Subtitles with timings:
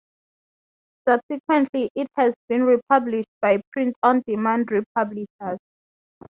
[1.07, 5.59] Subsequently, it has been republished by print-on-demand re-publishers.